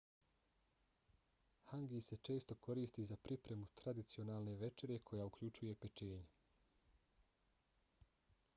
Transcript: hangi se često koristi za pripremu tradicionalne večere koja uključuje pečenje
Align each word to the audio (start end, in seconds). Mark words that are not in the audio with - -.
hangi 1.71 1.99
se 2.05 2.17
često 2.29 2.55
koristi 2.67 3.05
za 3.09 3.17
pripremu 3.27 3.67
tradicionalne 3.81 4.55
večere 4.63 4.97
koja 5.11 5.29
uključuje 5.33 5.75
pečenje 5.85 6.27